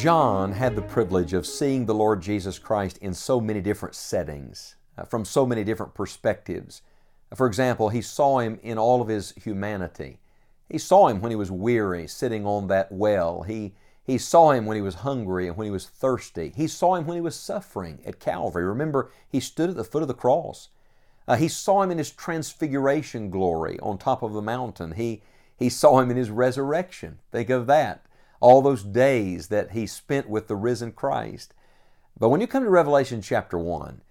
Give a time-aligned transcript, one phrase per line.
[0.00, 4.76] John had the privilege of seeing the Lord Jesus Christ in so many different settings,
[4.96, 6.80] uh, from so many different perspectives.
[7.34, 10.18] For example, he saw him in all of his humanity.
[10.70, 13.42] He saw him when he was weary, sitting on that well.
[13.42, 16.54] He, he saw him when he was hungry and when he was thirsty.
[16.56, 18.64] He saw him when he was suffering at Calvary.
[18.64, 20.70] Remember, he stood at the foot of the cross.
[21.28, 24.92] Uh, he saw him in his transfiguration glory on top of the mountain.
[24.92, 25.20] He,
[25.58, 27.18] he saw him in his resurrection.
[27.30, 28.06] Think of that
[28.40, 31.54] all those days that he spent with the risen Christ.
[32.18, 34.02] But when you come to Revelation chapter 1,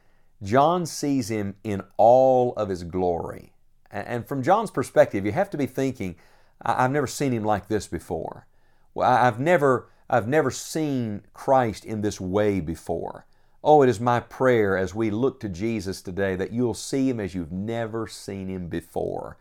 [0.42, 3.54] John sees him in all of his glory.
[3.92, 6.16] And from John's perspective, you have to be thinking,
[6.62, 8.45] I've never seen him like this before.
[8.94, 13.26] Well, I've never, I've never seen Christ in this way before.
[13.64, 17.20] Oh, it is my prayer as we look to Jesus today that you'll see him
[17.20, 19.38] as you've never seen him before.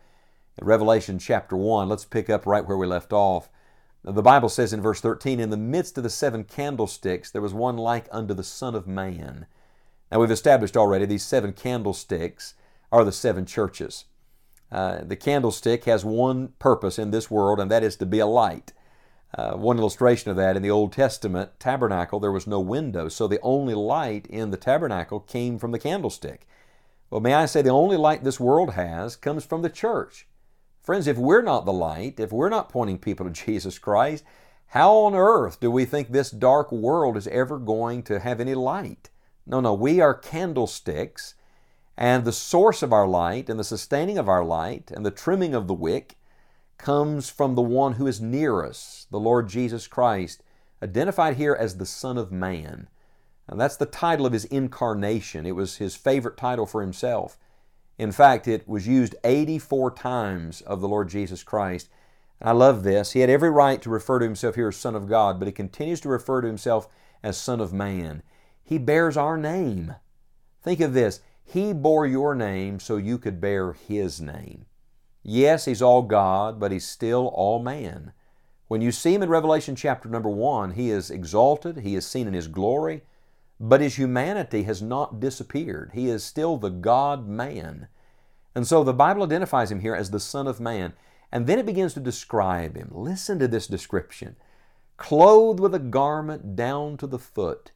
[0.57, 3.49] In Revelation chapter 1, let's pick up right where we left off.
[4.03, 7.53] The Bible says in verse 13, In the midst of the seven candlesticks, there was
[7.53, 9.45] one like unto the Son of Man.
[10.11, 12.55] Now, we've established already these seven candlesticks
[12.91, 14.05] are the seven churches.
[14.71, 18.25] Uh, the candlestick has one purpose in this world, and that is to be a
[18.25, 18.71] light.
[19.37, 23.27] Uh, one illustration of that in the Old Testament tabernacle, there was no window, so
[23.27, 26.47] the only light in the tabernacle came from the candlestick.
[27.09, 30.27] Well, may I say, the only light this world has comes from the church.
[30.81, 34.23] Friends, if we're not the light, if we're not pointing people to Jesus Christ,
[34.67, 38.53] how on earth do we think this dark world is ever going to have any
[38.53, 39.09] light?
[39.45, 41.33] No, no, we are candlesticks,
[41.97, 45.55] and the source of our light, and the sustaining of our light, and the trimming
[45.55, 46.17] of the wick
[46.77, 50.43] comes from the one who is near us, the Lord Jesus Christ,
[50.81, 52.87] identified here as the Son of Man.
[53.47, 55.45] And that's the title of his incarnation.
[55.45, 57.37] It was his favorite title for himself.
[57.99, 61.89] In fact, it was used 84 times of the Lord Jesus Christ.
[62.39, 63.11] And I love this.
[63.11, 65.51] He had every right to refer to himself here as Son of God, but he
[65.51, 66.87] continues to refer to himself
[67.21, 68.23] as Son of Man.
[68.63, 69.95] He bears our name.
[70.63, 71.19] Think of this.
[71.43, 74.65] He bore your name so you could bear His name.
[75.23, 78.13] Yes, He's all God, but He's still all man.
[78.67, 82.27] When you see Him in Revelation chapter number 1, He is exalted, He is seen
[82.27, 83.01] in His glory,
[83.59, 85.91] but his humanity has not disappeared.
[85.93, 87.87] He is still the God man.
[88.55, 90.93] And so the Bible identifies him here as the Son of Man.
[91.31, 92.89] And then it begins to describe him.
[92.91, 94.35] Listen to this description
[94.99, 97.71] clothed with a garment down to the foot,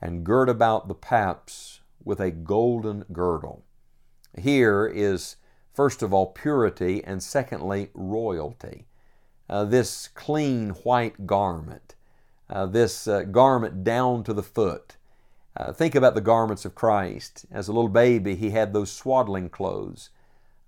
[0.00, 3.64] and girt about the paps with a golden girdle.
[4.40, 5.36] Here is,
[5.74, 8.86] first of all, purity, and secondly, royalty.
[9.50, 11.94] Uh, this clean white garment,
[12.48, 14.96] uh, this uh, garment down to the foot,
[15.56, 17.46] uh, think about the garments of Christ.
[17.50, 20.10] As a little baby, he had those swaddling clothes.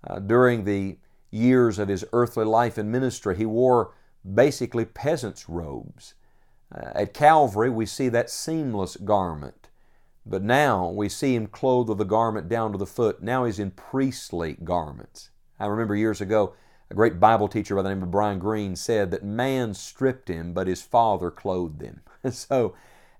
[0.05, 0.97] Uh, during the
[1.31, 3.93] years of his earthly life and ministry, he wore
[4.33, 6.13] basically peasant's robes.
[6.73, 9.69] Uh, at Calvary, we see that seamless garment.
[10.25, 13.21] But now we see him clothed with the garment down to the foot.
[13.21, 15.29] Now he's in priestly garments.
[15.59, 16.53] I remember years ago,
[16.89, 20.53] a great Bible teacher by the name of Brian Green said that man stripped him,
[20.53, 22.01] but his father clothed him.
[22.31, 22.75] so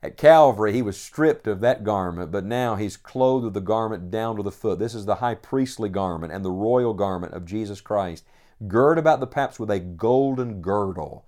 [0.06, 4.12] at Calvary, he was stripped of that garment, but now he's clothed with the garment
[4.12, 4.78] down to the foot.
[4.78, 8.24] This is the high priestly garment and the royal garment of Jesus Christ,
[8.68, 11.26] girt about the paps with a golden girdle.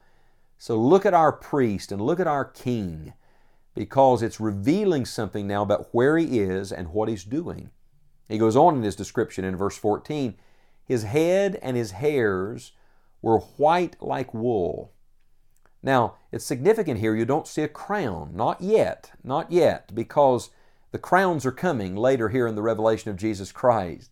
[0.59, 3.13] So look at our priest and look at our king,
[3.73, 7.71] because it's revealing something now about where he is and what he's doing.
[8.29, 10.35] He goes on in his description in verse 14
[10.85, 12.73] His head and his hairs
[13.23, 14.93] were white like wool
[15.83, 18.31] now, it's significant here you don't see a crown.
[18.33, 19.11] Not yet.
[19.23, 20.49] Not yet, because
[20.91, 24.11] the crowns are coming later here in the revelation of Jesus Christ.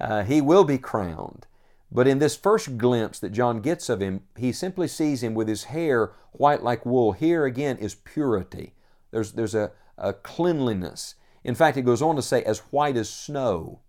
[0.00, 1.46] Uh, he will be crowned.
[1.92, 5.46] But in this first glimpse that John gets of him, he simply sees him with
[5.46, 7.12] his hair white like wool.
[7.12, 8.74] Here again is purity.
[9.12, 11.14] There's, there's a, a cleanliness.
[11.44, 13.80] In fact, it goes on to say, as white as snow.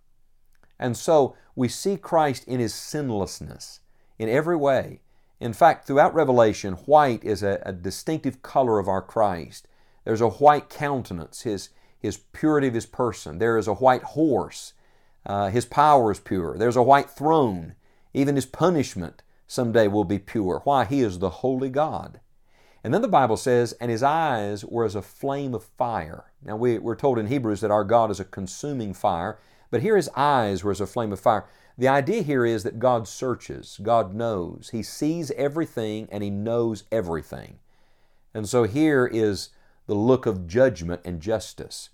[0.78, 3.80] And so we see Christ in his sinlessness
[4.20, 5.02] in every way.
[5.40, 9.68] In fact, throughout Revelation, white is a, a, distinctive color of our Christ.
[10.06, 13.40] There's a white countenance, his, his purity of his person.
[13.40, 14.74] There is a white horse,
[15.26, 16.58] uh, his power is pure.
[16.58, 17.76] There's a white throne
[18.14, 20.62] Even his punishment someday will be pure.
[20.64, 20.86] Why?
[20.86, 22.20] He is the holy God.
[22.84, 26.26] And then the Bible says, and his eyes were as a flame of fire.
[26.44, 29.40] Now we, we're told in Hebrews that our God is a consuming fire,
[29.76, 31.46] but here his eyes were as a flame of fire.
[31.78, 34.70] The idea here is that God searches, God knows.
[34.72, 37.60] He sees everything and He knows everything.
[38.34, 39.50] And so here is
[39.86, 41.90] the look of judgment and justice.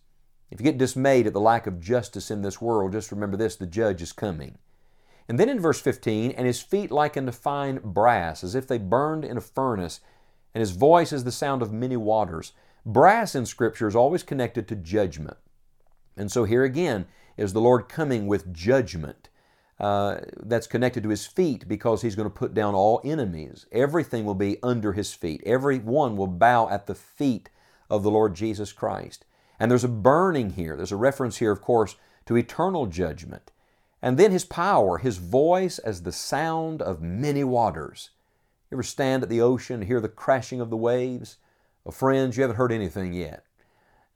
[0.52, 3.56] If you get dismayed at the lack of justice in this world, just remember this
[3.56, 4.60] the judge is coming.
[5.28, 8.78] And then in verse 15, and his feet like unto fine brass, as if they
[8.78, 10.02] burned in a furnace,
[10.54, 12.54] and his voice is the sound of many waters.
[12.86, 15.38] Brass in Scripture is always connected to judgment.
[16.16, 17.08] And so here again
[17.42, 19.30] is the Lord coming with judgment.
[19.80, 23.66] Uh, that's connected to his feet because he's going to put down all enemies.
[23.72, 25.42] Everything will be under his feet.
[25.44, 27.50] Every one will bow at the feet
[27.90, 29.26] of the Lord Jesus Christ.
[29.60, 30.78] And there's a burning here.
[30.78, 31.96] There's a reference here, of course,
[32.28, 33.52] to eternal judgment.
[34.04, 38.12] And then his power, his voice as the sound of many waters.
[38.70, 41.38] You ever stand at the ocean and hear the crashing of the waves?
[41.84, 43.46] Well, friends, you haven't heard anything yet.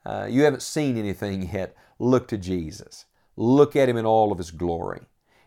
[0.06, 1.76] Uh, you haven't seen anything yet.
[1.98, 3.06] Look to Jesus.
[3.36, 5.02] Look at Him in all of His glory.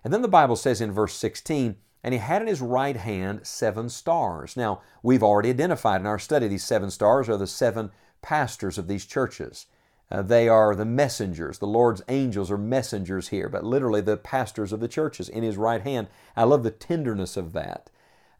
[0.04, 3.46] And then the Bible says in verse 16, and he had in his right hand
[3.46, 4.56] seven stars.
[4.56, 7.90] Now, we've already identified in our study these seven stars are the seven
[8.22, 9.66] pastors of these churches.
[10.10, 11.58] Uh, they are the messengers.
[11.58, 15.56] The Lord's angels are messengers here, but literally the pastors of the churches in his
[15.56, 16.08] right hand.
[16.36, 17.90] I love the tenderness of that.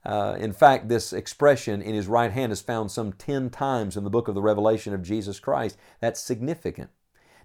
[0.05, 4.05] Uh, in fact, this expression in his right hand is found some 10 times in
[4.05, 5.77] the book of the Revelation of Jesus Christ.
[6.01, 6.91] That's significant.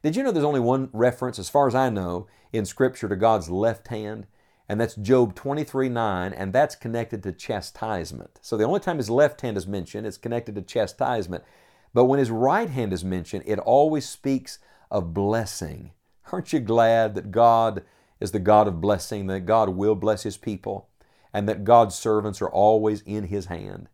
[0.03, 3.15] Did you know there's only one reference, as far as I know, in Scripture to
[3.15, 4.27] God's left hand?
[4.67, 8.37] And that's Job 23 9, and that's connected to chastisement.
[8.41, 11.45] So the only time his left hand is mentioned, it's connected to chastisement.
[11.93, 14.59] But when his right hand is mentioned, it always speaks
[14.91, 15.91] of blessing.
[16.33, 17.83] Aren't you glad that God
[18.19, 20.89] is the God of blessing, that God will bless His people,
[21.31, 23.87] and that God's servants are always in His hand?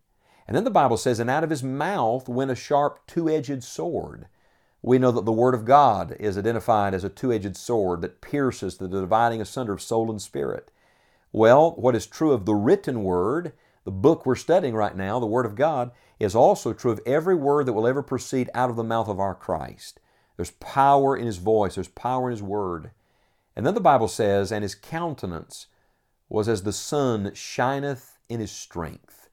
[0.48, 3.62] And then the Bible says, And out of His mouth went a sharp two edged
[3.62, 4.26] sword.
[4.82, 8.20] We know that the Word of God is identified as a two edged sword that
[8.20, 10.70] pierces the dividing asunder of soul and spirit.
[11.32, 13.52] Well, what is true of the written Word,
[13.84, 17.34] the book we're studying right now, the Word of God, is also true of every
[17.34, 20.00] word that will ever proceed out of the mouth of our Christ.
[20.36, 22.90] There's power in His voice, there's power in His Word.
[23.54, 25.66] And then the Bible says, And His countenance
[26.28, 29.28] was as the sun shineth in His strength.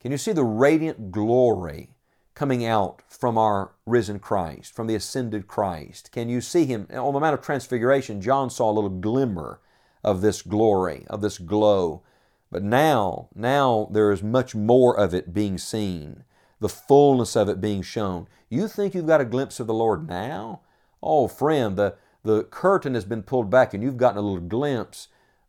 [0.00, 1.90] Can you see the radiant glory
[2.38, 6.12] coming out from our risen Christ, from the ascended Christ?
[6.12, 6.86] Can you see Him?
[6.94, 9.58] On the Mount of Transfiguration, John saw a little glimmer
[10.04, 12.04] of this glory, of this glow.
[12.52, 16.22] But now, now there is much more of it being seen,
[16.60, 18.28] the fullness of it being shown.
[18.48, 20.60] You think you've got a glimpse of the Lord now?
[21.02, 25.08] Oh, friend, the, the curtain has been pulled back and you've gotten a little glimpse.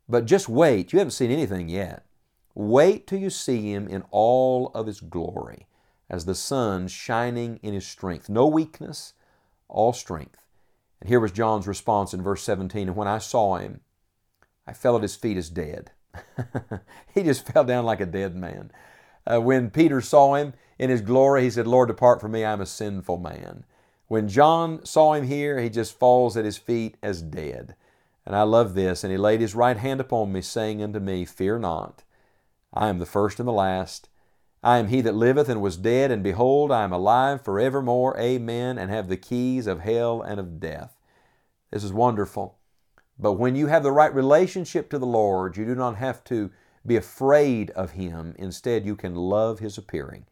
[0.09, 2.03] But just wait, you haven't seen anything yet.
[2.55, 5.67] Wait till you see Him in all of His glory
[6.09, 8.29] as the sun shining in his strength.
[8.29, 9.13] No weakness,
[9.67, 10.43] all strength.
[10.99, 13.81] And here was John's response in verse 17 And when I saw him,
[14.67, 15.91] I fell at his feet as dead.
[17.13, 18.71] he just fell down like a dead man.
[19.25, 22.61] Uh, when Peter saw him in his glory, he said, Lord, depart from me, I'm
[22.61, 23.65] a sinful man.
[24.07, 27.75] When John saw him here, he just falls at his feet as dead.
[28.25, 29.03] And I love this.
[29.03, 32.03] And he laid his right hand upon me, saying unto me, Fear not,
[32.73, 34.09] I am the first and the last.
[34.61, 38.17] I am he that liveth and was dead, and behold, I am alive forevermore.
[38.19, 38.77] Amen.
[38.77, 40.97] And have the keys of hell and of death.
[41.71, 42.57] This is wonderful.
[43.17, 46.51] But when you have the right relationship to the Lord, you do not have to
[46.85, 48.35] be afraid of Him.
[48.37, 50.25] Instead, you can love His appearing.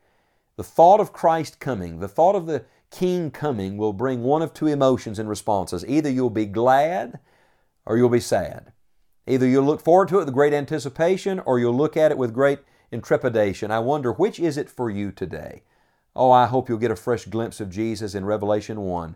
[0.56, 4.54] The thought of Christ coming, the thought of the King coming, will bring one of
[4.54, 5.86] two emotions and responses.
[5.86, 7.20] Either you'll be glad
[7.86, 8.72] or you'll be sad.
[9.28, 12.34] Either you'll look forward to it with great anticipation or you'll look at it with
[12.34, 12.60] great
[12.92, 13.72] in trepidation.
[13.72, 15.64] I wonder which is it for you today?
[16.16, 19.16] Oh, I hope you'll get a fresh glimpse of Jesus in Revelation 1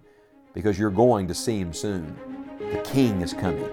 [0.53, 2.17] because you're going to see Him soon.
[2.59, 3.69] The King is coming.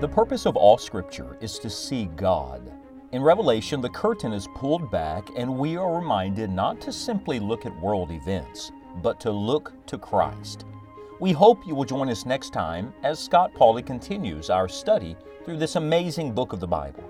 [0.00, 2.72] The purpose of all Scripture is to see God.
[3.12, 7.66] In Revelation, the curtain is pulled back, and we are reminded not to simply look
[7.66, 8.70] at world events,
[9.02, 10.66] but to look to Christ.
[11.20, 15.56] We hope you will join us next time as Scott Pauley continues our study through
[15.56, 17.02] this amazing book of the Bible.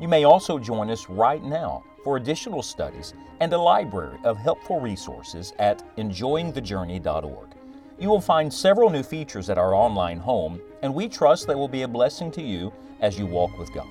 [0.00, 4.80] You may also join us right now for additional studies and a library of helpful
[4.80, 7.48] resources at enjoyingthejourney.org.
[8.00, 11.68] You will find several new features at our online home, and we trust they will
[11.68, 13.86] be a blessing to you as you walk with God.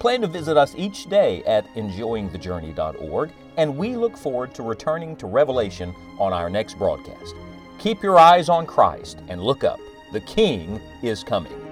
[0.00, 5.28] Plan to visit us each day at enjoyingthejourney.org, and we look forward to returning to
[5.28, 7.36] Revelation on our next broadcast.
[7.78, 9.80] Keep your eyes on Christ and look up.
[10.12, 11.63] The King is coming.